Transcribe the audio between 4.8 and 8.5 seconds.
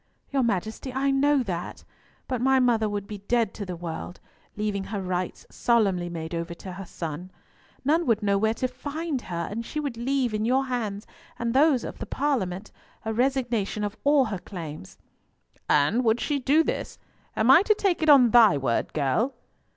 her rights solemnly made over to her son. None would know